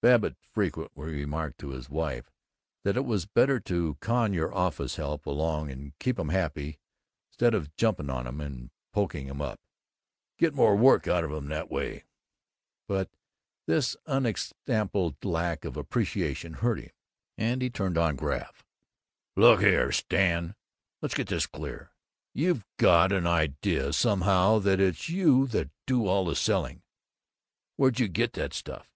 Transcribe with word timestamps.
Babbitt 0.00 0.38
frequently 0.54 1.10
remarked 1.12 1.58
to 1.58 1.68
his 1.72 1.90
wife 1.90 2.30
that 2.84 2.96
it 2.96 3.04
was 3.04 3.26
better 3.26 3.60
to 3.68 3.98
"con 4.00 4.32
your 4.32 4.50
office 4.54 4.96
help 4.96 5.26
along 5.26 5.70
and 5.70 5.92
keep 5.98 6.18
'em 6.18 6.30
happy 6.30 6.78
'stead 7.30 7.52
of 7.52 7.76
jumping 7.76 8.08
on 8.08 8.26
'em 8.26 8.40
and 8.40 8.70
poking 8.94 9.28
'em 9.28 9.42
up 9.42 9.60
get 10.38 10.54
more 10.54 10.74
work 10.74 11.06
out 11.06 11.22
of 11.22 11.30
'em 11.32 11.48
that 11.48 11.70
way," 11.70 12.04
but 12.88 13.10
this 13.66 13.94
unexampled 14.06 15.22
lack 15.22 15.66
of 15.66 15.76
appreciation 15.76 16.54
hurt 16.54 16.80
him, 16.80 16.92
and 17.36 17.60
he 17.60 17.68
turned 17.68 17.98
on 17.98 18.16
Graff: 18.16 18.64
"Look 19.36 19.60
here, 19.60 19.92
Stan; 19.92 20.54
let's 21.02 21.14
get 21.14 21.26
this 21.26 21.44
clear. 21.44 21.90
You've 22.32 22.64
got 22.78 23.12
an 23.12 23.26
idea 23.26 23.92
somehow 23.92 24.60
that 24.60 24.80
it's 24.80 25.10
you 25.10 25.46
that 25.48 25.68
do 25.86 26.06
all 26.06 26.24
the 26.24 26.36
selling. 26.36 26.82
Where 27.76 27.90
d' 27.90 28.00
you 28.00 28.08
get 28.08 28.32
that 28.32 28.54
stuff? 28.54 28.90